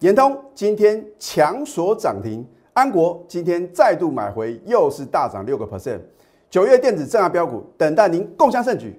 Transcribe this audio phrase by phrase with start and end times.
[0.00, 6.00] 延通今天强锁涨停，安国今天再度买回，又是大涨六个 percent。
[6.48, 8.98] 九月电子正压标股，等待您共襄盛举。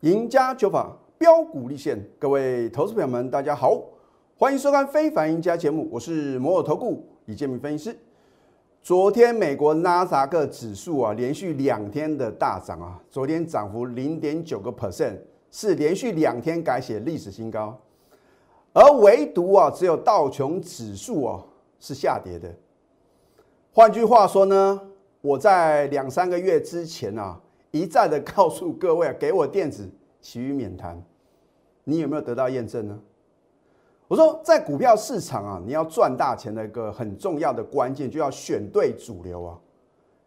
[0.00, 3.78] 赢家九法标股立现，各位投资朋友们，大家好，
[4.38, 7.98] 欢迎收看《非凡赢家》节目，我是摩尔投顾李建明分析师。
[8.82, 15.18] 昨天美国纳斯达克指数啊，连续两天的大涨啊，昨天涨幅零点九个 percent，
[15.50, 17.78] 是连续两天改写历史新高。
[18.72, 21.44] 而唯独啊，只有道琼指数啊
[21.78, 22.50] 是下跌的。
[23.70, 24.80] 换句话说呢，
[25.20, 27.38] 我在两三个月之前啊，
[27.72, 29.88] 一再的告诉各位，给我电子，
[30.22, 31.00] 其余免谈。
[31.84, 32.98] 你有没有得到验证呢？
[34.10, 39.56] 我说，在股票市场啊，你要赚大钱的一个很重要的关键，就要选对主流啊。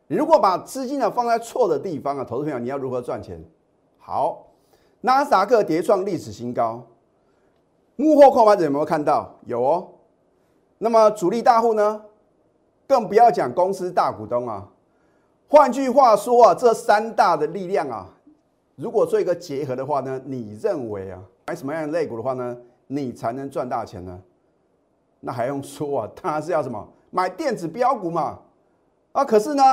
[0.07, 3.43] 如果把资金呢放在错的地方啊，投资朋友，你要如何赚钱？
[3.99, 4.47] 好，
[5.01, 6.81] 纳斯达克跌创历史新高，
[7.97, 9.35] 幕后控盘者有没有看到？
[9.47, 9.85] 有哦。
[10.77, 12.05] 那么主力大户呢？
[12.87, 14.65] 更不要讲公司大股东啊。
[15.49, 18.07] 换句话说啊，这三大的力量啊，
[18.77, 22.57] 如果做一个结合的话呢，你认为啊，买什么样的类股的话呢？
[22.87, 24.21] 你才能赚大钱呢？
[25.19, 26.09] 那还用说啊？
[26.21, 28.39] 当然是要什么买电子标股嘛！
[29.13, 29.63] 啊，可是呢，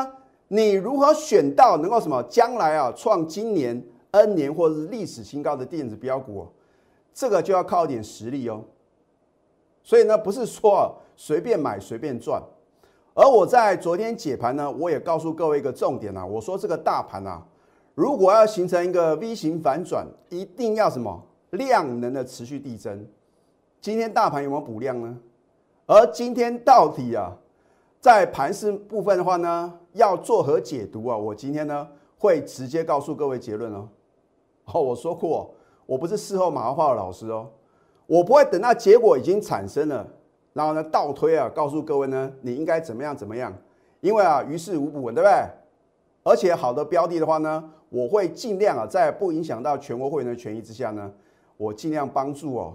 [0.49, 6.47] 你如何选到能够什么将来啊创今年 N 年或者是历史新高的电子标股？
[7.13, 8.63] 这个就要靠一点实力哦。
[9.83, 12.41] 所以呢，不是说啊随便买随便赚。
[13.15, 17.45] 而我在昨天解盘呢，我也告诉各位一个重点啊，我说这个大盘啊，
[17.97, 21.21] 如果要形成一个 V 型反转，一定要什么？
[21.51, 23.07] 量能的持续递增，
[23.81, 25.19] 今天大盘有没有补量呢？
[25.87, 27.37] 而今天到底啊，
[28.01, 31.17] 在盘势部分的话呢，要做何解读啊？
[31.17, 33.89] 我今天呢会直接告诉各位结论哦。
[34.67, 35.53] 哦，我说过，
[35.87, 37.49] 我不是事后马后炮的老师哦，
[38.07, 40.07] 我不会等到结果已经产生了，
[40.53, 43.53] 然后呢倒推啊，告诉各位呢你应该怎么样怎么样，
[44.01, 45.33] 因为啊于事无补，对不对？
[46.23, 51.11] 而且好的标的的话呢，我会尽量啊在不影响到全国会员的权益之下呢。
[51.61, 52.75] 我尽量帮助哦，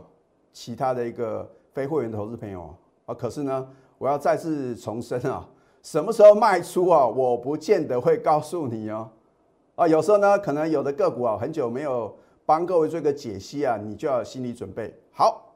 [0.54, 2.72] 其他的一个非会员投资朋友
[3.08, 5.44] 啊，可是呢，我要再次重申啊，
[5.82, 9.10] 什么时候卖出啊，我不见得会告诉你哦，
[9.74, 12.16] 啊，有时候呢，可能有的个股啊，很久没有
[12.46, 15.56] 帮各位做一个解析啊，你就要心理准备好。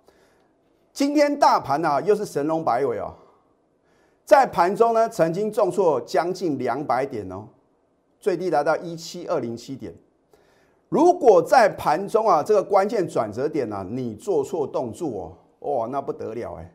[0.92, 3.14] 今天大盘呢，又是神龙摆尾哦，
[4.26, 7.48] 在盘中呢，曾经重挫将近两百点哦，
[8.20, 9.94] 最低来到一七二零七点。
[10.90, 16.74] 如果在盘中啊，这个关键转折点呢，你做错动作哦，哇，那不得了哎！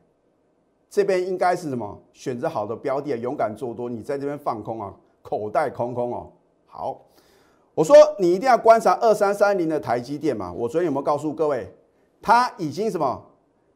[0.88, 2.00] 这边应该是什么？
[2.12, 3.90] 选择好的标的，勇敢做多。
[3.90, 6.30] 你在这边放空啊，口袋空空哦。
[6.66, 7.00] 好，
[7.74, 10.52] 我说你一定要观察二三三零的台积电嘛。
[10.52, 11.74] 我昨天有没有告诉各位，
[12.22, 13.20] 它已经什么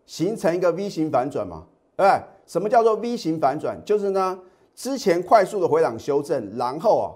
[0.07, 1.65] 形成一个 V 型反转嘛？
[1.97, 2.23] 对不对？
[2.47, 3.77] 什么叫做 V 型反转？
[3.85, 4.39] 就是呢，
[4.77, 7.07] 之前快速的回档修正，然后啊。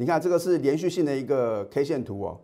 [0.00, 2.38] 你看这个是连续性的一个 K 线图哦，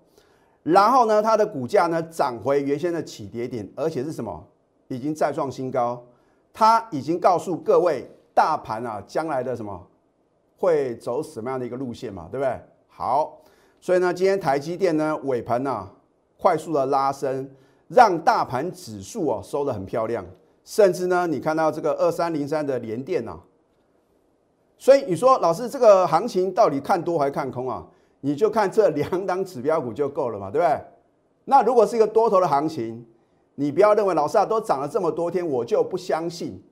[0.65, 4.45] 然后呢，它的股价呢涨回原先的起跌点，而且是什么？
[4.89, 6.05] 已经再创新高。
[6.53, 9.87] 它已经告诉各位，大盘啊将来的什么
[10.57, 12.61] 会走什么样的一个路线嘛，对不对？
[12.89, 13.41] 好，
[13.81, 15.89] 所以呢，今天台积电呢尾盘呢
[16.37, 17.49] 快速的拉升，
[17.87, 20.27] 让大盘指数啊收的很漂亮，
[20.65, 23.39] 甚至呢，你看到这个二三零三的连电啊。
[24.77, 27.87] 所以你说老师这个行情到底看多还是看空啊？
[28.21, 30.81] 你就看这两档指标股就够了嘛，对不对？
[31.45, 33.07] 那如果是一个多头的行情，
[33.55, 36.63] 你不要认为老师啊都涨了这么多天，我就不相信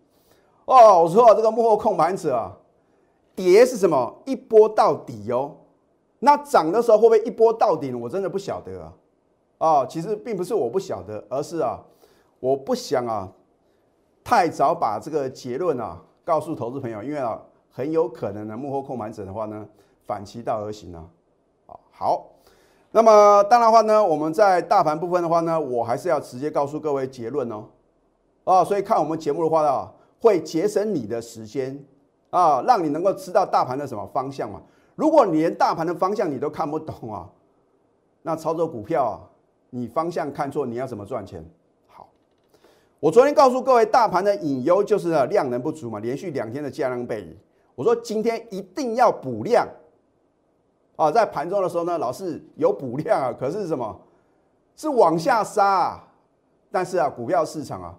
[0.64, 1.02] 哦。
[1.02, 2.56] 我说这个幕后控盘者啊，
[3.34, 4.22] 跌是什么？
[4.24, 5.56] 一波到底哦。
[6.20, 7.98] 那涨的时候会不会一波到底呢？
[7.98, 8.92] 我真的不晓得啊。
[9.58, 11.78] 哦，其实并不是我不晓得，而是啊，
[12.40, 13.30] 我不想啊
[14.24, 17.38] 太早把这个结论啊告诉投资朋友，因为啊。
[17.72, 19.66] 很有可能呢，幕后控盘者的话呢，
[20.06, 21.08] 反其道而行呢。
[21.66, 22.26] 啊，好，
[22.90, 27.64] 那么当然的话呢，我们在大盘部分的话呢，我还是要直接告诉各位结论哦。
[28.44, 29.90] 啊，所以看我们节目的话呢，
[30.20, 31.82] 会节省你的时间
[32.30, 34.60] 啊，让你能够知道大盘的什么方向嘛。
[34.94, 37.26] 如果你连大盘的方向你都看不懂啊，
[38.20, 39.16] 那操作股票啊，
[39.70, 41.42] 你方向看错，你要怎么赚钱？
[41.86, 42.06] 好，
[43.00, 47.38] 我昨天告诉各位，大盘的隐忧就是量能不足嘛，连续两天的价量背离。
[47.82, 49.66] 我说今天一定要补量
[50.94, 51.10] 啊！
[51.10, 54.00] 在盘中的时候呢，老是有补量啊，可是什么？
[54.76, 55.66] 是往下杀。
[55.66, 56.08] 啊。
[56.70, 57.92] 但是啊，股票市场啊，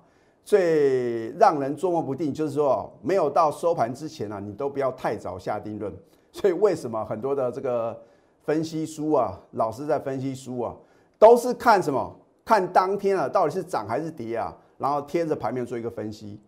[0.46, 5.94] 最让人捉摸不定，就是说没有到收盘之前啊，你都不要太早下定论。
[6.32, 8.02] 所以为什么很多的这个
[8.44, 10.74] 分析书啊，老师在分析书啊，
[11.20, 12.16] 都是看什么？
[12.46, 14.56] 看当天啊，到底是涨还是跌啊？
[14.78, 16.40] 然后贴着盘面做一个分析。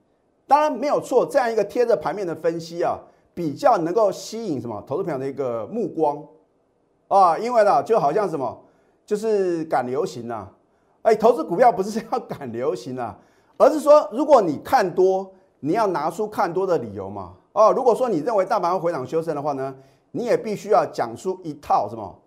[0.47, 2.97] 当然没有错，这样一个贴着盘面的分析啊，
[3.35, 6.25] 比较能够吸引什么投资朋友的一个目光
[7.09, 8.63] 啊，因为呢，就好像什么，
[9.05, 10.47] 就是赶流行呐。
[11.03, 13.15] 哎，投资股票不是要赶流行啊，
[13.57, 17.33] 而是说，如果你看多，你要拿出看多的理由嘛。
[17.51, 19.75] 哦，如果说你认为大盘会回档修正的话呢，
[20.11, 22.19] 你也必须要讲出一套什么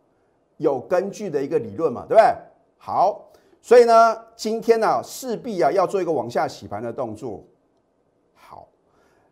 [0.58, 2.34] 有根据的一个理论嘛，对不对？
[2.76, 7.43] 好，所以呢，今天呢，势必啊要做一个往下洗盘的动作。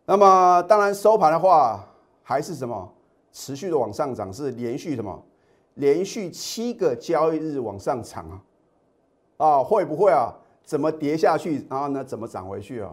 [0.06, 1.85] 那么当然收盘的话，
[2.23, 2.93] 还是什么
[3.32, 5.20] 持续的往上涨，是连续什么
[5.75, 8.41] 连续七个交易日往上涨啊？
[9.37, 10.32] 啊，会不会啊？
[10.64, 12.93] 怎么跌下去，然后呢，怎么涨回去啊？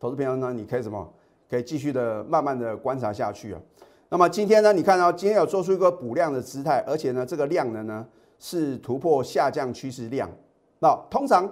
[0.00, 1.12] 投资朋友呢，你可以什么？
[1.50, 3.60] 可以继续的慢慢的观察下去啊。
[4.08, 8.06] 那么今天呢，你看到今天有做出一个补量的姿态，而且呢，这个量能呢
[8.38, 10.30] 是突破下降趋势量。
[10.78, 11.50] 那通常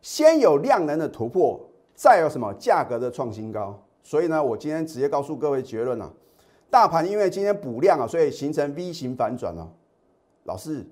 [0.00, 1.60] 先有量能的突破，
[1.94, 3.76] 再有什么价格的创新高。
[4.08, 6.10] 所以呢，我今天直接告诉各位结论了：
[6.70, 9.70] 大盘因为今天补量啊，所以形成 V 型反转了。
[10.44, 10.82] 老师，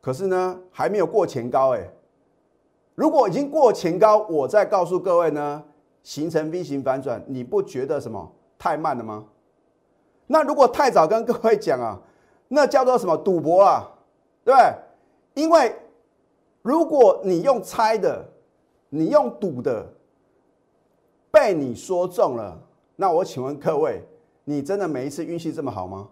[0.00, 1.86] 可是呢还没有过前高哎。
[2.94, 5.62] 如果已经过前高，我再告诉各位呢。
[6.02, 9.26] 形成 V 型反转，你不觉得什么太慢了吗？
[10.26, 12.00] 那如果太早跟各位讲啊，
[12.46, 13.90] 那叫做什么赌博啊，
[14.42, 14.74] 对不对？
[15.42, 15.76] 因为
[16.62, 18.26] 如果你用猜的，
[18.88, 19.86] 你用赌的，
[21.30, 22.58] 被你说中了，
[22.96, 24.02] 那我请问各位，
[24.44, 26.08] 你真的每一次运气这么好吗？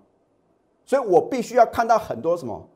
[0.85, 2.69] 所以我必须要看到很多什么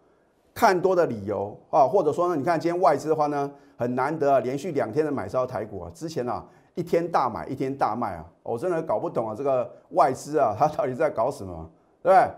[0.55, 6.45] 看多的理由啊，或者说呢，你看今天外资的话呢，很难得啊，连续两天的买超台股啊，之前啊。
[6.77, 8.25] 一天大买，一天大卖啊！
[8.45, 11.69] 我真的搞不懂啊，这个外资啊， 他到底在搞什么？
[12.01, 12.31] 对不对？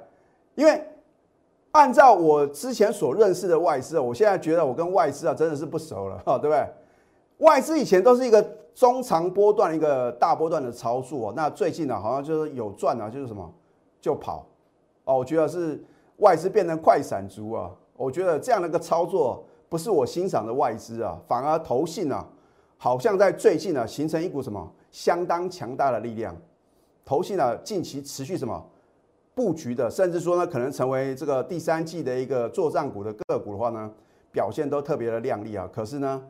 [0.54, 0.82] 因为
[1.72, 6.66] 按照我之前所认识的外资啊，我现在觉得我跟外资啊真的是不熟了，哈，对不对？
[7.46, 13.52] 外资以前都是一个中长波段、一个大波段的操作，那最近呢，好像就是有赚啊，就是什么
[14.00, 14.46] 就跑
[15.04, 15.18] 哦。
[15.18, 15.82] 我觉得是
[16.18, 22.26] 外资变成快闪族啊，我觉得这样的一个操作不是我欣赏的外资啊，反而投信啊。
[22.78, 26.36] 好像在最近呢，形成一股什么相当强大的力量，
[27.04, 28.60] 投信呢近期持续什么
[29.34, 33.88] 布局的，甚至说呢可能成为这个第三季的一个作战股的个股的话呢，
[34.32, 35.68] 表现都特别的亮丽啊。
[35.72, 36.20] 可是呢，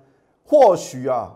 [0.44, 1.34] 或许啊，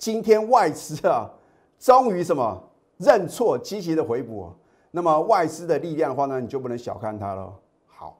[0.00, 1.30] 今天外资啊
[1.78, 2.58] 终于什么
[2.96, 4.50] 认错，积极的回补，
[4.92, 7.52] 那么外资的力量的话呢，你就不能小看它了。
[7.86, 8.18] 好，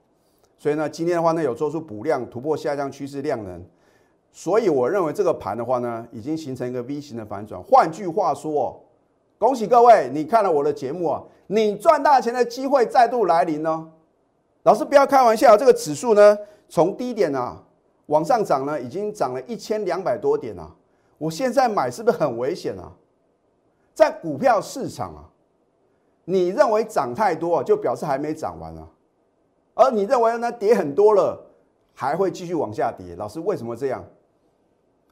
[0.59, 3.65] 所以呢，今天的话呢有做出补量，突破下降趋势量能。
[4.31, 7.61] 所以我认为这个盘的话呢，已经形成一个 V 型的反转。
[7.63, 8.85] 换句话说，
[9.39, 13.89] 恭喜各位，你看了我的节目啊，你赚大钱的机会再度来临哦。
[14.65, 16.37] 老师不要开玩笑，这个指数呢，
[16.69, 17.63] 从低点啊
[18.07, 20.77] 往上涨呢，已经涨了一千两百多点啊。
[21.21, 22.91] 我现在买是不是很危险啊？
[23.93, 25.29] 在股票市场啊，
[26.25, 28.89] 你认为涨太多就表示还没涨完啊，
[29.75, 31.39] 而你认为呢跌很多了
[31.93, 33.15] 还会继续往下跌？
[33.17, 34.03] 老师为什么这样？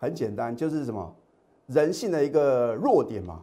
[0.01, 1.15] 很简单，就是什么
[1.67, 3.43] 人性的一个弱点嘛。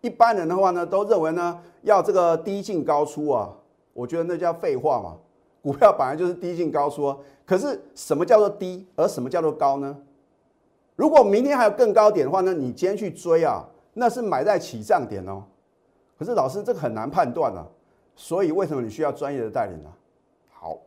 [0.00, 3.50] 一般人的话呢，都认为呢要这个低进高出啊。
[3.92, 5.16] 我觉得那叫废话嘛。
[5.60, 9.96] 股票本来就是低进高出，啊可是什么叫做低，而什么叫做高呢？
[10.96, 15.42] 如果明天还有更高点的话呢，你今天去追啊，那是买在起涨点哦。
[16.18, 17.66] 可是老师这个很难判断啊，
[18.14, 19.90] 所以为什么你需要专业的带领呢？
[20.52, 20.78] 好。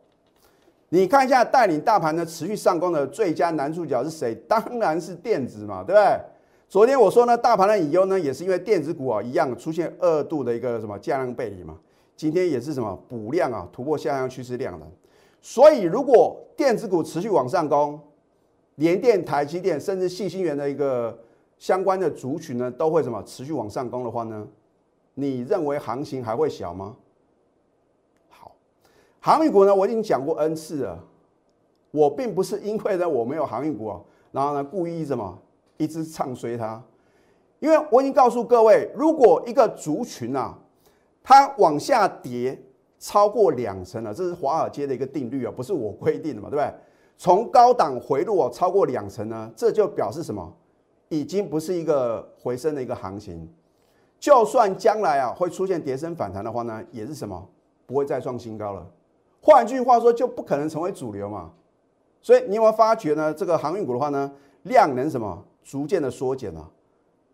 [0.88, 4.34] 你看一下带领大盘的持续上攻的最佳男主角是谁？
[4.48, 6.18] 当然是电子嘛，对不对？
[6.66, 11.76] 昨天我说呢，大盘的隐忧呢，也是因为电子股啊一样出现二度的一个什么价量背离嘛。
[12.16, 14.86] 今天也是什么补量啊，突破下降趋势量的。
[15.42, 18.00] 所以如果电子股持续往上攻，
[18.78, 21.16] 联电、台积电甚至细星元的一个
[21.58, 24.46] 相关的族群呢，都会什么持续往上攻的话呢？
[25.14, 26.96] 你认为行情还会小吗？
[28.28, 28.54] 好
[29.20, 31.04] 航运股呢，我已经讲过 N 次了。
[31.90, 35.36] 我并不是因为呢我没有航运股啊，然后呢故意什么
[35.76, 36.80] 一直唱衰它。
[37.58, 40.56] 因为我已经告诉各位，如果一个族群啊，
[41.22, 42.56] 它往下跌
[43.00, 46.72] 超过两成了，这是华尔街的一个定律啊，不是我规定的嘛，对不对？
[47.18, 50.54] 从高档回落超过两成呢，这就表示什么？
[51.08, 53.52] 已经不是一个回升的一个行情。
[54.20, 57.48] 就算将来啊会出现跌升反弹的话呢，也是什么？
[57.86, 58.86] 不会再创新高了。
[59.40, 61.50] 换句话说，就不可能成为主流嘛。
[62.20, 63.34] 所以你有没有发觉呢？
[63.34, 64.30] 这个航运股的话呢，
[64.62, 66.70] 量能什么逐渐的缩减了。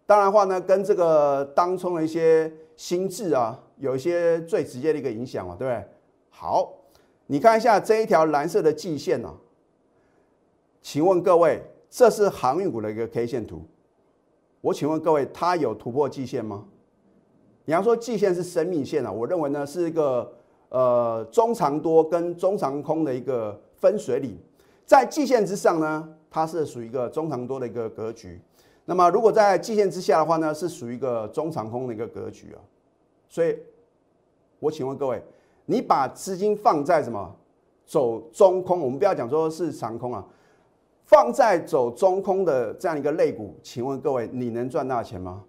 [0.07, 5.85] 当然话呢，跟这个当冲的一些心智啊，有一些最直接的一个影响嘛，对不对？
[6.31, 6.73] 好，
[7.27, 9.35] 你看一下这一条蓝色的季线呢，
[10.85, 13.63] 请问各位，这是航运股的一个 K 线图，
[14.61, 16.67] 我请问各位，它有突破季线吗？
[17.65, 20.31] 你要说季线是生命线啊，我认为呢是一个
[20.69, 24.37] 呃中长多跟中长空的一个分水岭，
[24.85, 28.39] 在季线之上呢，它是属于一个中长多的一个格局。
[28.85, 32.61] 那么如果在季线之下的话呢，是属于一个中长空的一个格局啊。
[33.31, 33.57] 所以，
[34.59, 35.23] 我请问各位，
[35.65, 37.35] 你把资金放在什么
[37.87, 38.79] 走中空？
[38.81, 40.23] 我们不要讲说是长空啊，
[41.15, 45.45] 放在走中空的这样一个类股，请问各位，你能赚大钱吗？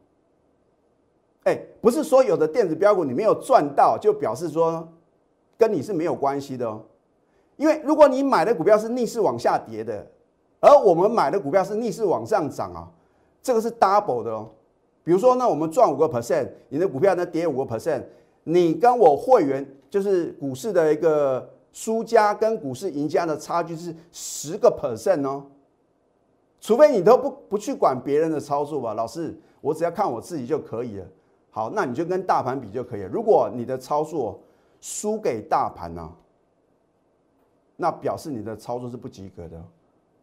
[1.46, 4.88] 哎，不是说有的电子标股你没有赚到，就表示说
[5.58, 6.84] 跟你是没有关系的哦。
[7.58, 10.06] 因为如果你买的股票是逆势往下跌的，
[10.60, 12.88] 而我们买的股票是逆势往上涨啊，
[13.42, 14.48] 这个是 double 的哦。
[15.04, 18.04] 比如说呢，我们赚五个 percent，你的股票呢跌五个 percent，
[18.44, 25.44] 你跟我会员就是股市的一个输家跟股市赢家的差距是十个 percent 哦。
[26.66, 31.06] 除非你都不不去管别人的操作吧，老师，我只要看我自己就可以了。
[31.52, 33.08] 好，那你就跟大盘比就可以了。
[33.08, 34.40] 如果你的操作
[34.82, 36.12] 输给大盘呢，
[37.76, 39.64] 那表示你的操作是不及格的。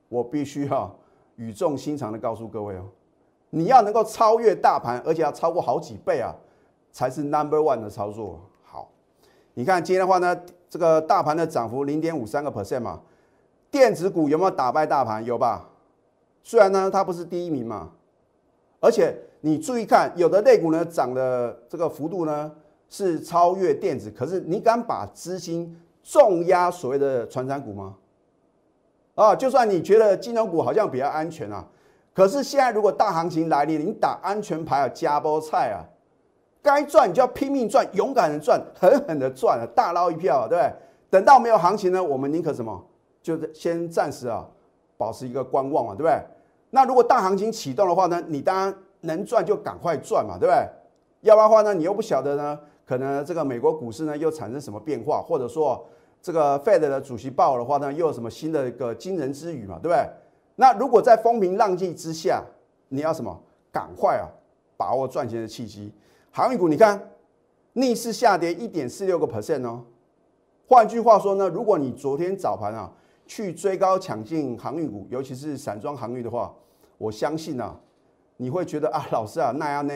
[0.08, 0.92] 我必须要
[1.36, 2.88] 语重心长的告诉各位哦，
[3.50, 6.34] 你要能够超越大盘，而且要超过好几倍啊，
[6.90, 8.40] 才是 number one 的操作。
[8.64, 8.90] 好，
[9.54, 10.36] 你看今天的话呢，
[10.68, 13.00] 这个大盘的涨幅零点五三个 percent 嘛，
[13.70, 15.24] 电子股有没有打败大盘？
[15.24, 15.68] 有吧？
[16.42, 17.90] 虽然呢它不是第一名嘛，
[18.80, 19.16] 而且。
[19.44, 22.52] 你注意看，有的类股呢涨的这个幅度呢
[22.88, 27.96] 是超越电子，可是你敢把资金重压所谓的传产股吗？
[29.16, 31.66] 啊，就算你觉得金融股好像比较安全啊，
[32.14, 35.82] 可是现在如果大行情来临，你打安全牌啊，加波菜啊，
[36.62, 40.72] 该赚你就要拼命赚，勇敢的赚，狠狠的赚啊，大捞一票，对不对？
[41.10, 42.80] 等到没有行情呢，我们宁可什么？
[43.20, 44.46] 就先暂时啊，
[45.02, 46.18] 保持一个观望嘛，对不对？
[46.70, 48.74] 那如果大行情启动的话呢，你当然。
[49.04, 50.64] 能赚就赶快赚嘛，对不对？
[51.22, 52.56] 要不然的话呢，你又不晓得呢，
[52.86, 55.84] 可能这个美国股市呢又产生什么变化，或者说
[56.22, 60.08] 这个 Fed 的主席鲍的话呢，又有什么新的一个惊人之语嘛，对不对？
[60.54, 62.44] 那如果在风平浪静之下，
[62.90, 63.36] 你要什么？
[63.72, 64.30] 赶快啊，
[64.76, 65.92] 把握赚钱的契机。
[66.30, 67.10] 航运股你看
[67.72, 69.82] 逆势下跌一点四六个 percent 哦。
[70.68, 72.88] 换句话说呢，如果你昨天早盘啊
[73.26, 76.54] 去追高抢进航运股，尤其是散装航运的话，
[76.98, 77.74] 我相信啊。
[78.38, 79.94] 你会觉得啊， 老师啊，那样呢？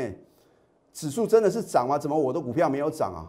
[0.92, 1.98] 指数真的是涨吗？
[1.98, 3.26] 怎么我的股票没有涨啊？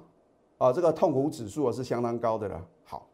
[0.60, 2.66] 啊，这个痛苦指数啊是相当高的了。
[2.84, 3.08] 好，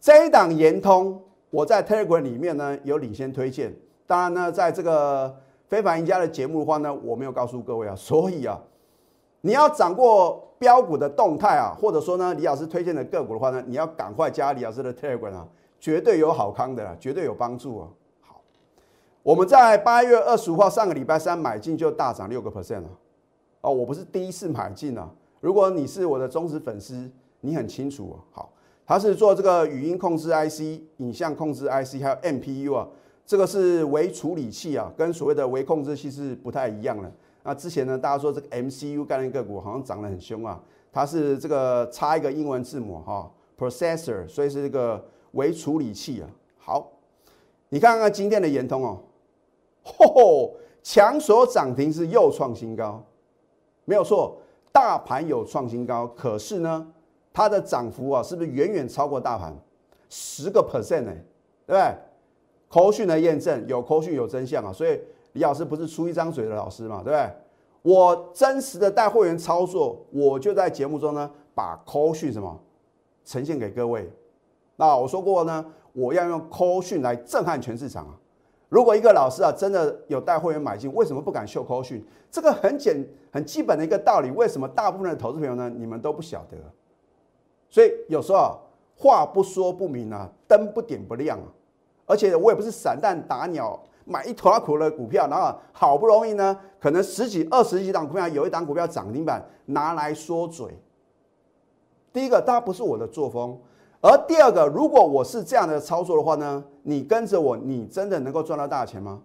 [0.00, 3.74] 这一档延通，我在 Telegram 里面呢有领先推荐。
[4.06, 5.36] 当然呢，在这个
[5.68, 7.94] 非凡赢家的节目的话呢，我没有告诉各位啊。
[7.98, 8.58] 所以啊，
[9.42, 17.88] 你要掌握标股的动态啊，或者说呢，李老师推荐的个股的话呢，你要赶快加李老师的 Telegram 啊，绝对有好康的，绝对有帮助啊。
[19.22, 22.88] 我们在八月二十五号上个礼拜三买进就大涨六个 percent 了，
[23.60, 25.10] 哦，我不是第一次买进啊。
[25.40, 28.14] 如果你是我的忠实粉丝，你很清楚哦。
[28.30, 28.52] 好，
[28.86, 32.86] 它是做这个语音控制 IC、影像控制 IC，还有 MPU 啊，
[33.24, 37.12] 这个是微处理器啊，跟所谓的微控制器是不太一样的。
[37.42, 40.60] 那之前呢，大家说这个 MCU 概念个股好像涨得很凶啊，
[40.92, 43.28] 它是这个插一个英文字母哈
[43.58, 45.04] ，processor，所以是这个
[45.36, 46.28] 微处理器啊。
[46.58, 46.90] 好，
[47.68, 48.98] 你看看今天的延通哦。
[49.84, 50.50] 嚯，
[50.82, 53.00] 强所涨停是又创新高，
[53.84, 54.36] 没有错，
[54.72, 56.92] 大盘有创新高，可是呢，
[57.32, 59.54] 它的涨幅啊，是不是远远超过大盘
[60.08, 61.12] 十个 percent 呢？
[61.66, 61.94] 对不对？
[62.68, 65.00] 口讯的验证有口讯有真相啊，所以
[65.34, 67.30] 李老师不是出一张嘴的老师嘛，对不对？
[67.82, 72.60] 我真实的带会员操作，我就在节目中呢，把口讯什么
[73.24, 74.10] 呈现给各位。
[74.76, 78.14] 那我说过呢，我要用口讯来震撼全市场啊。
[78.68, 82.04] 如果一个老师啊真的有带会员买进，为什么不敢秀扣讯？
[82.30, 85.70] 这个很简很基本的一个道理，为什么大部分的投资朋友呢？
[85.70, 86.56] 你们都不晓得。
[87.70, 88.58] 所以有时候啊，
[88.96, 91.46] 话不说不明啊，灯不点不亮啊。
[92.06, 100.76] 而且我也不是散弹打鸟，买一坨苦的股票，然后好不容易呢，可能十几二十几档股票，有一档股票涨停板拿来说嘴。
[102.12, 103.58] 第一个，它不是我的作风。
[104.06, 109.20] 而第二个，如果我是这样的操作的话呢，你跟着我，你真的能够赚到大钱吗？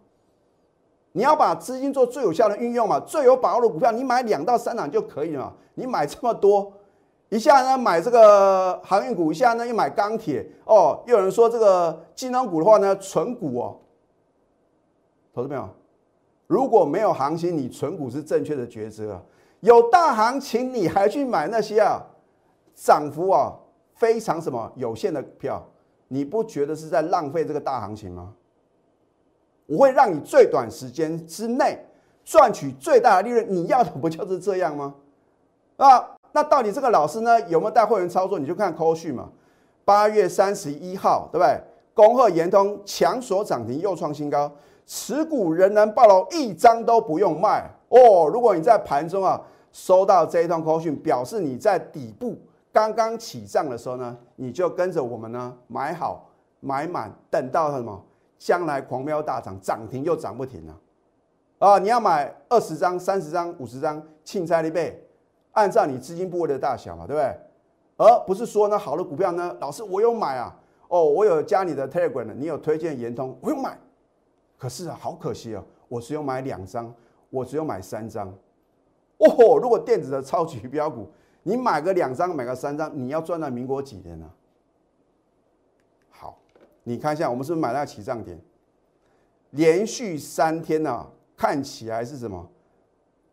[1.11, 5.53] 你要把资金做最有效的运用嘛，最有把握的股票，你买两到三档就可以了。
[5.75, 6.73] 你买这么多，
[7.29, 13.77] 一下呢买这个航运股，一下呢又买钢铁，哦，又有人说这个金融股的话呢，纯股哦，
[15.31, 15.69] 投资朋友，
[16.47, 19.21] 如果没有行情，你纯股是正确的抉择。
[19.59, 22.01] 有大行情你还去买那些啊
[22.73, 23.53] 涨幅啊
[24.01, 25.63] 非常什么有限的票，
[26.07, 28.33] 你不觉得是在浪费这个大行情吗？
[29.67, 31.77] 我会让你最短时间之内
[32.25, 34.95] 赚取最大的利润，你要的不就是这样吗？
[35.77, 38.39] 啊，那到底这个老师呢有没有带会员操作？
[38.39, 39.29] 你就看扣序嘛。
[39.85, 41.61] 八月三十一号，对不对？
[41.93, 44.51] 恭贺延通强锁涨停又创新高，
[44.87, 48.27] 持股仍然暴露，一张都不用卖哦。
[48.27, 49.39] 如果你在盘中啊
[49.71, 52.35] 收到这一通扣讯，表示你在底部
[52.71, 58.05] 刚刚起涨的时候呢，你就跟着我们呢买好买满，等到什么？
[58.37, 60.75] 将来狂飙大涨，涨停又涨不停了，
[61.59, 61.77] 啊！
[61.77, 64.99] 你要买二十张、三十张、五十张，庆菜一倍，
[65.51, 67.39] 按照你资金部位的大小嘛，对不对？
[67.97, 73.77] 而不是说呢，好的股票呢，老师我有买啊，哦，我有加你的 Telegram 你有推荐延通，我有买，
[74.57, 76.91] 可是啊，好可惜啊，我只有买两张，
[77.29, 78.27] 我只有买三张，
[79.19, 81.07] 哦，如果电子的超级标股，
[81.43, 84.29] 你买个两张，买个三张，你要赚到民国几年呢？
[86.09, 86.37] 好
[86.83, 88.39] 你看一下，我们是不是买到起涨点？
[89.51, 92.49] 连续三天呢，看起来是什么？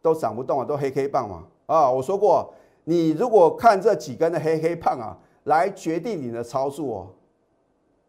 [0.01, 1.45] 都涨不动啊，都黑黑棒嘛。
[1.67, 2.53] 啊，我说过，
[2.85, 7.11] 你如果看这几根的黑黑棒啊，来决定你的操作哦。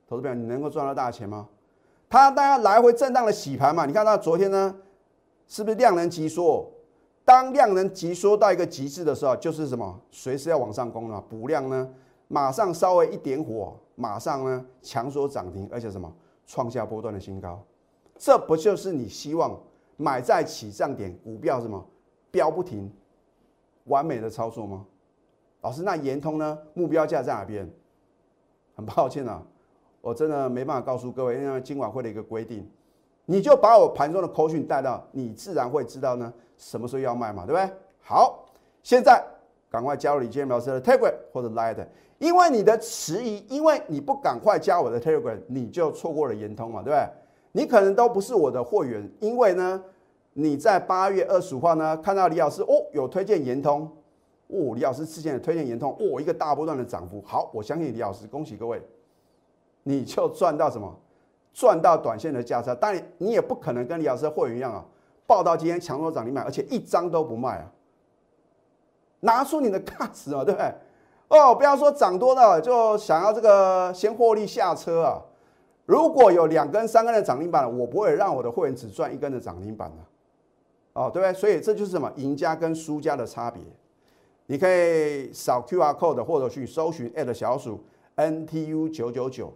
[0.07, 1.47] 投资友，你能够赚到大钱吗？
[2.09, 3.85] 它大家来回震荡的洗盘嘛。
[3.85, 4.75] 你看到昨天呢，
[5.47, 6.71] 是不是量能急缩？
[7.29, 10.01] 当量能急缩到一个极致的时候，就是什么？
[10.09, 11.87] 随时要往上攻了，补量呢，
[12.27, 13.79] 马上稍微一点火。
[13.93, 16.11] 马上呢，强锁涨停，而且什么
[16.47, 17.61] 创下波段的新高，
[18.17, 19.55] 这不就是你希望
[19.95, 21.85] 买在起涨点，股票什么
[22.31, 22.91] 飙不停，
[23.83, 24.83] 完美的操作吗？
[25.61, 26.57] 老师，那延通呢？
[26.73, 27.69] 目标价在哪边？
[28.75, 29.43] 很抱歉啊，
[30.01, 32.67] 我真的没办法告诉各位，因为今晚会的一个规定，
[33.25, 37.67] 你就把我盘中的口讯带到，你自然会知道呢，什么时候要卖嘛，对不对？
[38.01, 38.45] 好，
[38.83, 39.25] 现在
[39.71, 41.87] 赶快加入李建苗师的 Telegram 或者 Line。
[42.19, 47.09] 因为你的迟疑，因为你不赶快加我的 Telegram，你就错过了延通嘛，对不对？
[47.53, 49.81] 你可能都不是我的会员，因为呢，
[50.33, 53.89] 你在八月二十五号呢看到李老师哦有推荐延通，
[54.47, 58.81] 哦李老师之前的推荐延通，哦一个大波段的涨幅，好，我相信李老师，恭喜各位，
[59.83, 60.93] 你就赚到什么？
[61.51, 64.85] 赚到短线的价差，当然你也不可能跟李老师的会员一样啊，
[65.29, 67.71] 报到今天强弱涨停板，而且一张都不卖啊，
[69.19, 70.73] 拿出你的价值啊，对不对？
[71.27, 75.21] 哦，不要说涨多了就想要这个先获利下车啊！
[75.85, 79.97] 如果有两根、三根的涨停板，我不会让我的会员只赚一根的涨停板的，
[80.93, 81.31] 哦，对不对？
[81.31, 83.61] 所以这就是什么赢家跟输家的差别。
[84.47, 87.83] 你可以扫 Q R code 或者去搜寻小鼠
[88.15, 89.53] N T U 九九九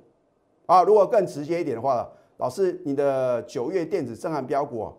[0.67, 0.83] 啊。
[0.83, 2.07] 如果更直接一点的话，
[2.37, 4.93] 老师，你的九月电子震撼标股，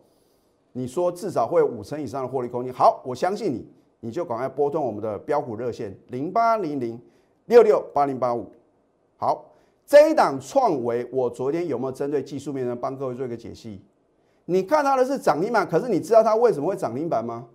[0.77, 2.73] 你说至少会有五成以上的获利空间。
[2.75, 3.67] 好，我相信你。
[4.01, 7.01] 你就赶快拨通我们的标股热线零八零零
[7.47, 8.53] 六六八零八五。
[9.17, 9.47] 好，
[9.87, 13.81] 这一档创维，我昨天有没有针对技术面呢帮各位做一个解析？
[14.45, 17.47] 你看到的是涨停板，可是你知道它为什么会涨停板吗？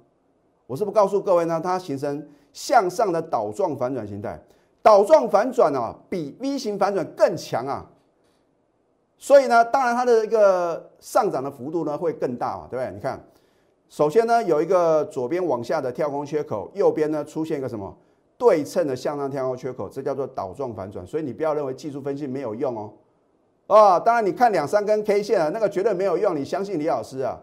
[0.65, 4.41] 我是不告诉各位呢，它形成向上的倒状反转形态，
[4.81, 7.85] 倒状反转啊，比 V 型反转更强啊。
[9.19, 12.91] 所以呢，当然它的一个上涨的幅度呢会更大嘛，对不对？
[12.95, 13.23] 你看。
[13.89, 17.91] 首先呢，有一个左边往下的跳空缺口，右边呢出现一个什么
[18.37, 21.05] 对称的向上跳空缺口，这叫做倒状反转。
[21.07, 22.93] 所以你不要认为技术分析没有用哦。
[23.65, 26.35] 啊，当然你看两三根 K 线啊，那个绝对没有用。
[26.35, 27.41] 你相信李老师啊？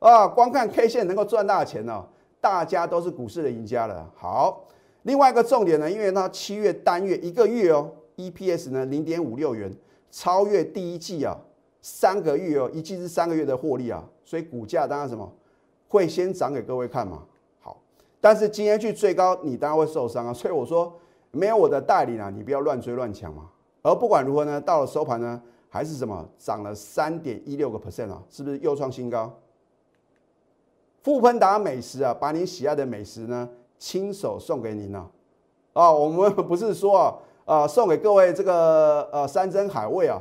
[0.00, 2.04] 啊，光看 K 线能够赚大钱哦，
[2.40, 4.10] 大家都是股市的赢家了。
[4.16, 4.64] 好，
[5.02, 9.72] 另外一个重点呢，因为它七月单月一个月哦，EPS 呢零点五六元，
[10.14, 11.36] 超越第一季啊，
[11.82, 15.28] 三个月哦，一季是三个月的获利啊，所以股价当然什么？
[15.88, 17.24] 会先涨给各位看嘛？
[17.60, 17.76] 好，
[18.20, 20.32] 但是今天去最高，你当然会受伤啊。
[20.32, 20.92] 所以我说，
[21.32, 23.50] 没有我的带领啊，你不要乱追乱抢嘛。
[23.82, 29.36] 而不管如何呢，到了收盘呢，还是什么涨了三点一六个 percent 啊，是不是又创新高？
[31.02, 33.50] 富喷达美食啊，把你喜爱的美食呢，
[33.80, 35.10] 亲手送给您呢。
[35.72, 40.18] 啊，我们不是说啊，呃，送给各位这个呃山珍海味啊，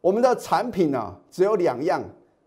[0.00, 2.02] 我们的产品呢，只有两样，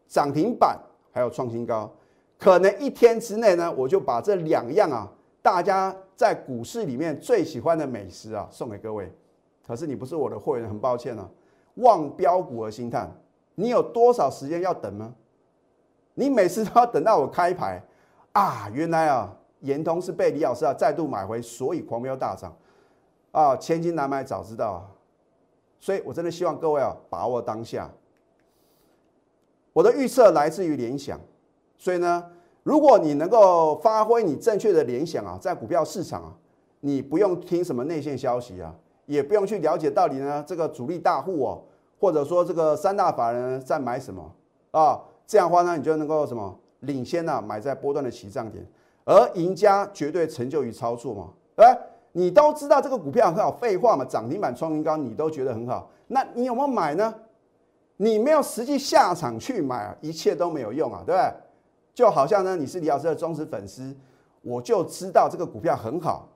[0.07, 0.77] 涨停板
[1.11, 1.91] 还有创新高。
[2.37, 5.11] 可能一天之内呢，我就把这两样啊，
[5.41, 9.11] 大家在股市里面最喜欢的美食啊，送给各位。
[9.65, 11.27] 可是你不是我的会员，很抱歉啊，
[11.75, 13.11] 望标股而心叹。
[13.55, 15.13] 你有多少时间要等呢？
[16.13, 17.81] 你每次都要等到我开牌
[18.33, 18.69] 啊？
[18.73, 22.55] 原来啊，延通是被李老师啊再度买回，所以狂飙大涨
[23.31, 24.81] 啊，千金难买早知道啊。
[25.79, 27.89] 所以我真的希望各位啊，把握当下。
[29.73, 31.19] 我的预测来自于联想。
[31.77, 32.25] 所以呢，
[32.63, 36.35] 如果你能够发挥你正确的联想啊，在股票市场啊，
[36.81, 41.63] 你不用听什么内线消息啊，也不用去了解到底呢这个主力大户哦，
[41.97, 44.29] 或者说这个三大法人在买什么
[44.71, 48.65] 啊，这样的话呢，你就能够什么领先呢，买在波段的起涨点，
[49.05, 51.79] 而赢家绝对成就于操作嘛，哎，
[52.11, 57.13] 你都知道这个股票很好，废话嘛，涨停板创新高你都觉得很好，那你有没有买呢？
[57.97, 61.33] 你没有实际下场去买，一切都没有用啊，对不对？
[61.93, 63.93] 就好像呢，你是李老师的忠实粉丝，
[64.41, 66.29] 我就知道这个股票很好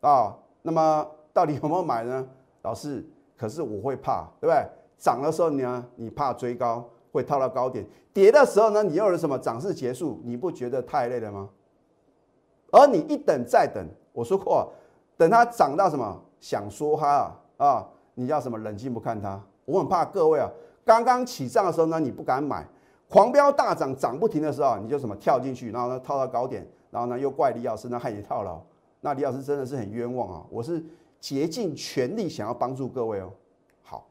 [0.00, 0.34] 啊。
[0.62, 2.26] 那么到底有没有买呢？
[2.62, 4.66] 老师，可是我会怕，对不对？
[4.96, 9.38] 涨的时候呢，你怕追高会套到高点；跌的时候呢，你又有什么？
[9.38, 11.48] 涨势结束，你不觉得太累了吗？
[12.70, 14.72] 而你一等再等，我说过，
[15.20, 19.38] 等它涨到什么想说它啊，你要什么冷静不看它？
[19.66, 20.48] 我很怕各位啊。
[20.82, 22.62] 刚刚起涨的时候呢，你不敢买；
[23.06, 28.58] 狂飙大涨涨不停的时候，你就什么跳进去，然后呢套到高点，然后呢又怪李老师呢害你套牢。
[29.02, 30.42] 那李老师真的是很冤枉啊！
[30.48, 30.82] 我是
[31.20, 33.30] 竭尽全力想要帮助各位哦。
[33.82, 34.06] 好，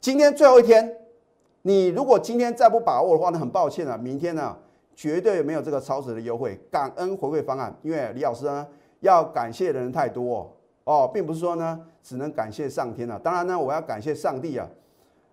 [0.00, 0.96] 今天最后一天，
[1.60, 4.56] 你如果今天再不把握的话呢，很抱歉啊，明天呢
[4.94, 8.66] 绝对没有这个超值的优惠感恩回馈方案，因为李老师呢
[9.02, 10.50] 要感谢的人太多
[10.84, 14.66] 哦，哦，并不是说呢只能感谢上天了，当然呢我要感谢上帝啊。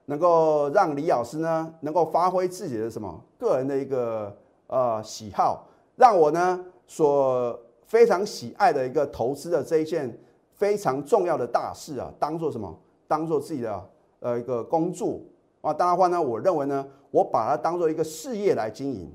[0.06, 10.12] 能够让李老师呢，能够发挥自己的什么个人的一个呃喜好，让我呢所非常喜爱的一个投资的这一件
[10.54, 12.76] 非常重要的大事啊，当做什么？
[13.08, 15.20] 当做自己的呃一个工作
[15.62, 15.72] 啊。
[15.72, 19.14] 当然话呢，我认为呢，我把它当做一个事业来经营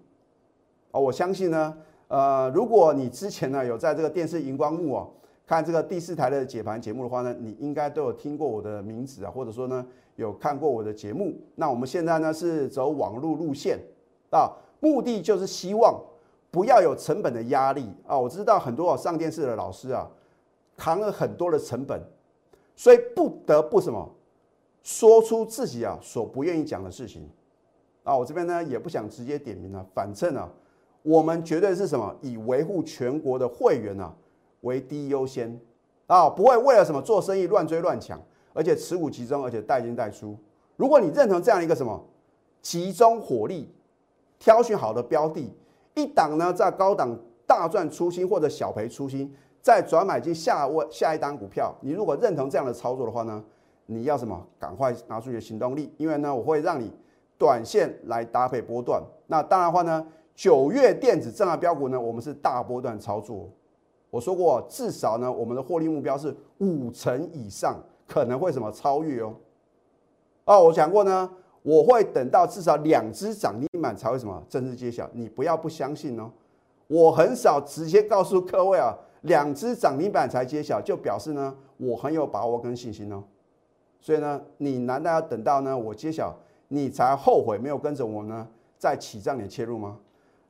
[0.93, 1.01] 啊。
[1.01, 1.77] 我相信呢，
[2.15, 5.11] 呃，如果你之前呢有在这个电视荧光幕哦
[5.45, 9.85] 看这个第四台的解盘节目的话呢，你应该都有听过我的名字啊，或者说呢。
[10.17, 13.81] 有看过我的节目，那我们现在呢是走网络路线
[14.31, 14.49] 啊，
[14.79, 16.01] 目的就是希望
[16.53, 18.17] 不要有成本的压力啊。
[18.17, 20.09] 我知道很多上电视的老师啊，
[20.77, 22.01] 扛了很多的成本，
[22.77, 24.09] 所以不得不什么
[24.85, 27.29] 说出自己啊所不愿意讲的事情
[28.05, 28.17] 啊。
[28.17, 30.49] 我这边呢也不想直接点名了，反正啊，
[31.05, 32.13] 我们绝对是什么？
[32.21, 34.13] 以维护全国的会员啊
[34.63, 35.57] 为第一优先
[36.09, 37.01] 啊，不会为了什么？
[37.01, 38.21] 做生意乱追乱抢。
[38.57, 40.37] 而且持股集中，而且带进带出。
[40.77, 42.01] 如果你认同这样一个什么？
[42.63, 43.69] 集中火力，
[44.39, 45.53] 挑选好的标的，
[45.95, 51.75] 一档呢在高档大赚出新或者小赔出新，再转买进下位下一档股票。
[51.81, 53.43] 你如果认同这样的操作的话呢，
[53.87, 54.47] 你要什么？
[54.57, 56.91] 赶快拿出你的行动力，因为呢我会让你
[57.37, 59.03] 短线来搭配波段。
[59.27, 63.49] 那当然话呢，九月电子正二标股呢，我们是大波段操作。
[64.11, 67.83] 我说过，至少呢我们的获利目标是五成以上。
[68.07, 69.35] 可能会什么超越哦？
[70.45, 71.31] 哦，我讲过呢，
[71.63, 75.09] 我会等到至少两只涨停板才会什么正式揭晓。
[75.15, 76.31] 你不要不相信哦，
[76.87, 83.25] 我很少直接告诉各位啊，两只涨停板才揭晓，就表示呢我很有把握跟信心哦。
[84.03, 86.37] 所以呢，你难道要等到呢我揭晓，
[86.69, 89.99] 你才后悔没有跟着我呢在起涨点切入吗？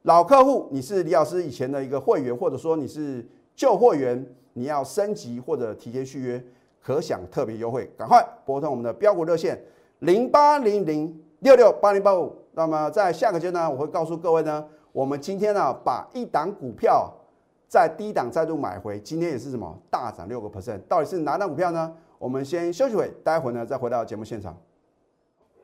[0.04, 6.42] 老客户，你是李老师以前的一个会员，或者说你是旧会员，你要升级或者提前续约。
[6.78, 9.58] 可享特别优惠，赶快拨通我们的标股热线
[10.00, 12.36] 零八零零六六八零八五。
[12.52, 14.62] 那么在下个阶段，我会告诉各位呢，
[14.92, 17.10] 我们今天呢把一档股票
[17.66, 21.90] 在低档再度买回，今天也是什么大涨六个 percent，到底是哪档股票呢？
[22.18, 24.54] 我们先休息会，待会呢再回到节目现场。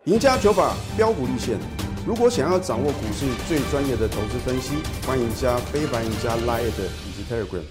[0.05, 1.59] 赢家九法标股立线，
[2.10, 4.74] 如果想要掌握股市最专业的投资分析，
[5.06, 7.62] 欢迎加非凡、赢家 Line 以及 Telegram。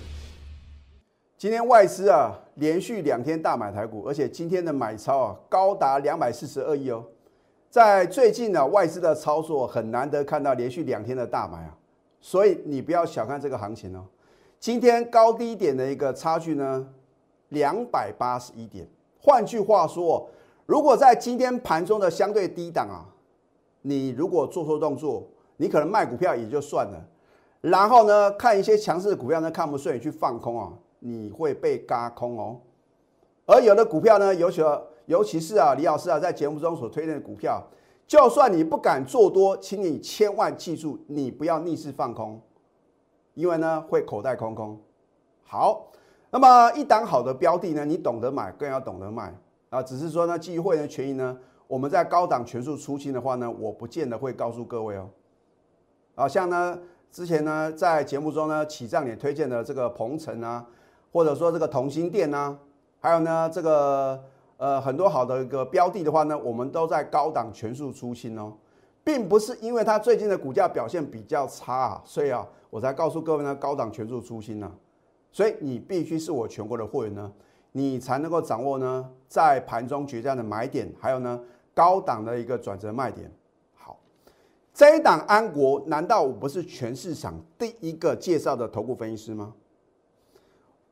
[1.37, 7.03] 今天外资啊连续两天大买台股，而且今天的买超啊高达两百四十二亿哦。
[7.69, 11.75] 在最近呢，外资的操作很难得看到连续两天的大买啊，
[12.21, 14.05] 所以你不要小看这个行情哦。
[14.57, 16.87] 今天高低点的一个差距呢，
[17.49, 18.87] 两百八十一点。
[19.21, 20.29] 换句话说，
[20.65, 23.03] 如果在今天盘中的相对低档啊，
[23.81, 27.05] 你如果做错动作，你可能卖股票也就算了，
[27.61, 30.73] 然后呢看一些强势的股票呢看不顺眼去放空啊。
[31.01, 32.59] 你会被嘎空哦，
[33.45, 34.61] 而有的股票呢，尤其
[35.05, 37.63] 尤其是啊，李老师啊，在节目中所推荐的股票，
[38.05, 42.41] 就算你不敢做多，请你千万记住，你不要逆势放空，
[43.33, 44.77] 因为呢会口袋空空。
[45.43, 45.87] 好，
[46.29, 49.33] 那么一档好的标的呢，你懂得买，更要懂得卖
[49.69, 49.81] 啊。
[49.81, 51.37] 只是说呢，基于会员权益呢，
[51.69, 55.07] 我们在高档全数出清的话呢，我不见得会告诉各位哦。
[56.15, 56.79] 啊，像呢
[57.11, 60.65] 之前呢在节目中呢起涨点推荐的这个鹏程啊。
[61.11, 62.57] 或者说这个同心店啊，
[62.99, 64.19] 还有呢这个
[64.57, 68.53] 呃很多好的一个标的的话呢，我们都在高档全数出清哦。
[69.03, 74.71] 并不是因为它最近的股价表现比较差啊，所以啊，我才告诉各位呢，高档全数出清呢。
[75.31, 77.31] 所以你必须是我全国的会员呢，
[77.71, 81.39] 你才能够掌握呢在盘中决战的买点，还有呢
[81.73, 83.31] 高档的一个转折卖点。
[83.75, 83.99] 好，
[84.73, 89.53] 这一档安国，难道我不是全市场第一个介绍的头部分析师吗？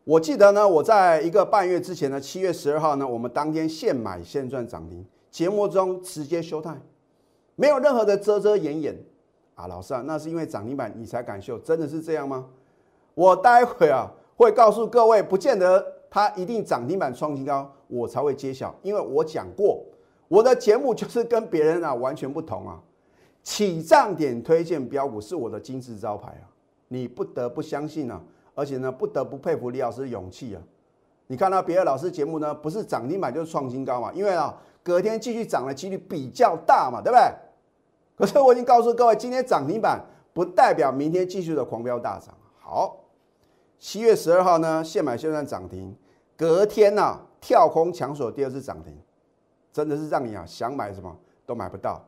[0.04, 6.80] 我记得呢，我在一个半月之前呢，七月十二号呢，我们当天现买现赚涨停，节目中直接休态，
[7.56, 8.98] 没有任何的遮遮掩掩
[9.56, 12.48] 啊，老师啊，那是因为涨停板你才敢秀，真的是这样吗？
[13.16, 19.84] 我待会啊会告诉各位，不见得它一定涨停板创新高，我才会揭晓，因为我讲过，
[20.28, 22.82] 我的节目就是跟别人啊完全不同啊，
[23.44, 26.46] 起涨点推荐标股是我的金字招牌啊，
[26.88, 28.22] 你不得不相信啊。
[28.60, 30.62] 而且呢，不得不佩服李老师的勇气啊！
[31.28, 34.12] 你看到别的老师节目呢，不是涨停板就是创新高嘛？
[34.14, 37.22] 因为啊，隔天继续涨的几率比较大嘛，对不对？
[38.16, 42.34] 可是我已经告诉各位，今天涨停板不代表明天继续的狂飙大涨。
[42.58, 42.98] 好，
[43.78, 45.96] 七月十二号呢，现买现赚涨停，
[46.36, 48.98] 隔天呢跳空抢锁第二次涨停，
[49.78, 52.02] 真的是让你啊想买什么都买不到。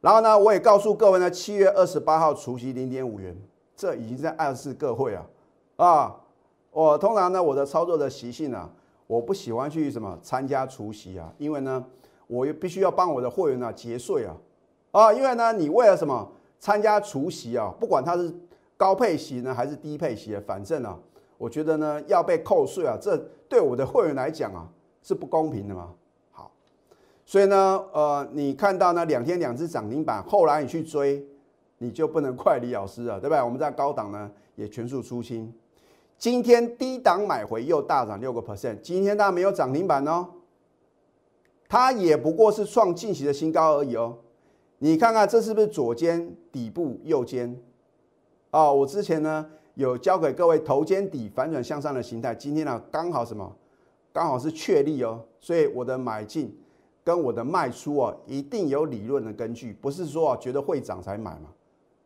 [0.00, 3.36] 然后呢，我也告诉各位呢，七月二十八号除息零点五元，
[3.76, 5.26] 这已经在暗示各位啊。
[5.76, 6.16] 啊，
[6.70, 8.70] 我通常呢，我的操作的习性呢，
[9.06, 11.84] 我不喜欢去什么参加除夕啊，因为呢，
[12.26, 14.34] 我又必须要帮我的会员呢节税啊，
[14.92, 16.26] 啊，因为呢，你为了什么
[16.58, 18.34] 参加除夕啊，不管它是
[18.78, 20.98] 高配息呢还是低配息，反正啊，
[21.36, 23.14] 我觉得呢要被扣税啊，这
[23.46, 24.66] 对我的会员来讲啊
[25.02, 25.92] 是不公平的嘛。
[27.28, 31.22] 所以呢，呃，你看到呢两天两只涨停板，后来你去追，
[31.76, 33.44] 你就不能怪李老师啊，对吧？
[33.44, 35.52] 我们在高档呢也全数出清。
[36.16, 40.26] 今天低档买回又大涨六个 percent，今天它没有涨停板哦，
[41.68, 44.16] 它也不过是创近期的新高而已哦。
[44.78, 47.60] 你看看这是不是左肩底部右肩？
[48.52, 53.54] 哦，我之前呢有教给各位头肩底反转向上的形态，今天呢刚好什么？
[54.14, 56.58] 刚好是确立哦，所以我的买进
[57.08, 61.48] 跟我的卖出哦，一定有理论的根据，不是说啊觉得会涨才买嘛。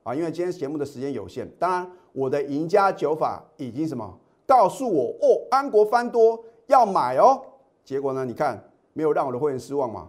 [0.04, 6.38] 啊，因为今天节目的时间有限，当然我的赢家九法已经什么告诉我哦，安国翻多
[6.68, 7.42] 要买哦，
[7.84, 8.62] 结果呢，你看
[8.92, 10.08] 没有让我的会员失望嘛，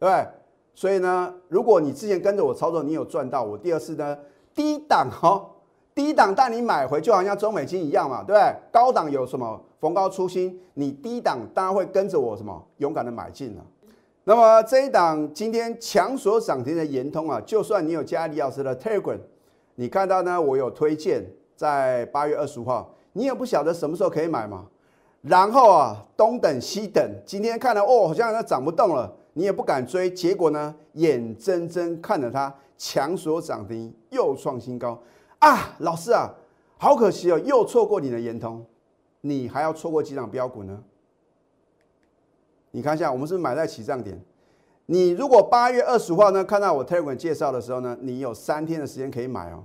[0.00, 0.26] 对不对？
[0.74, 4.18] 所以呢，如果你之前跟着我操作，你有赚到，我第二次呢
[4.52, 5.50] 低档哦，
[5.94, 8.56] 低档带你买回，就好像中美金一样嘛，对不对？
[8.72, 13.64] 高档有什么逢高出新，你低档当然会跟着我什么勇敢的买进了。
[14.24, 19.18] 那么这一档今天强所涨停的延通啊，就算你有加李老师的 Telegram。
[19.74, 20.40] 你看到呢？
[20.40, 21.24] 我有推荐
[21.56, 24.66] 在八月二十五号，你也不晓得什么时候可以买嘛。
[25.22, 30.08] 然后啊，东等西等，今天看到哦，好像它涨不动了，你也不敢追。
[30.08, 35.00] 结果呢，眼睁睁看着它强所涨停，又创新高
[35.40, 35.74] 啊！
[35.78, 36.30] 老师啊，
[36.76, 38.64] 好可惜哦，又错过你的延通，
[39.22, 40.78] 你还要错过几档标股呢？
[42.72, 44.20] 你看一下，我们是不是买在起涨点。
[44.86, 49.64] 你如果八月二十号呢看到我 Telegram 介绍的时候呢，你有三天的时间可以买哦。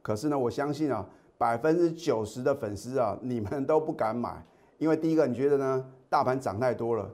[0.00, 1.06] 可是呢，我相信啊，
[1.36, 4.44] 百分之九十的粉丝啊，你们都不敢买，
[4.78, 7.08] 因为第一个你觉得呢，大盘涨太多了，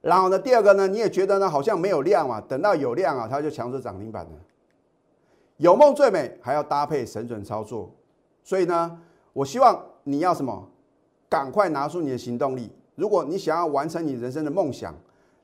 [0.00, 4.30] 然后呢，第二个呢，你也觉得呢，好像没有量啊，等到有量啊，它就强势涨停板了。
[5.56, 7.90] 有梦最美，还要搭配神准操作，
[8.42, 9.00] 所以呢，
[9.32, 10.68] 我希望你要什么，
[11.28, 12.70] 赶快拿出你的行动力。
[13.00, 14.94] 如果你想要完成你人生的梦想，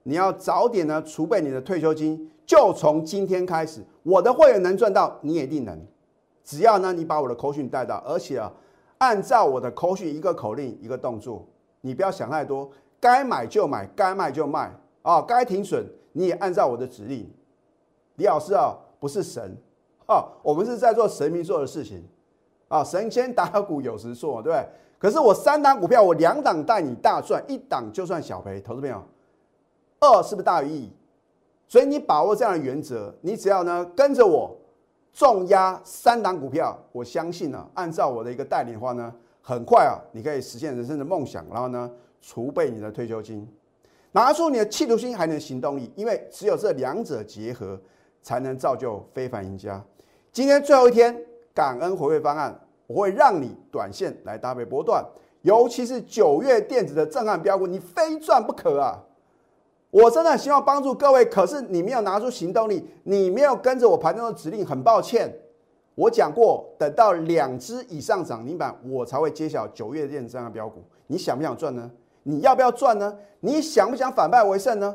[0.02, 3.82] 你要早点呢储备你的退休金，就从今天开始。
[4.02, 5.80] 我的会员能赚到，你也一定能。
[6.44, 8.52] 只要呢你把我的口讯带到，而且啊，
[8.98, 11.46] 按照我的口讯一个口令一个动作，
[11.80, 17.26] 你不要想太多，该买就买，该卖就卖啊，该停损你也按照我的指令。
[18.16, 19.56] 李老师啊，不是神
[20.04, 22.04] 啊，我们是在做神明做的事情
[22.68, 24.68] 啊，神仙打鼓有时错，对不对？
[25.06, 29.00] 可是我三档股票，我两档带你大赚，一档就算小赔，投资朋友。
[30.00, 30.90] 二是不是大于一？
[31.68, 34.52] 所以你把握这样的原则，你只要呢跟着我
[35.12, 41.88] 重压三档股票，我相信呢，按照我的一个带领的话呢，很快啊，你可以实现人生的梦想，然后呢
[42.20, 43.48] 储备你的退休金，
[44.10, 47.80] 拿出你的企图心，还能行动力，因为只有这两者结合，
[48.24, 49.80] 才能造就非凡赢家。
[50.32, 51.16] 今天最后一天
[51.54, 55.04] 感恩回馈方案，我会让你短线来搭配波段，
[55.42, 59.02] 尤其是九月电子的震撼标股，你非赚不可啊！
[59.90, 65.32] 我真的很希望帮助各位，可是你没有拿出行动力，你没有跟着我盘中的指令，很抱歉。
[65.94, 70.82] 我讲过，等到两只以上涨停板，我才会揭晓九月电这样的标股。
[71.06, 71.90] 你想不想赚呢？
[72.24, 73.16] 你要不要赚呢？
[73.40, 74.94] 你想不想反败为胜呢？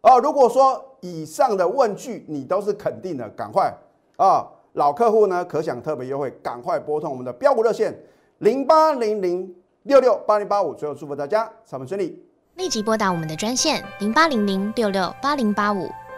[0.00, 3.76] 哦，如果说以上的问句你都是肯定的，赶快
[4.16, 4.48] 啊！
[4.74, 7.92] 老客户呢可享特别优惠，赶快拨通我们的标股热线
[8.38, 10.72] 零八零零六六八零八五。
[10.74, 12.22] 最后祝福大家上班顺利，
[12.54, 15.88] 立即拨打我们的专线零八零零六六八零八五。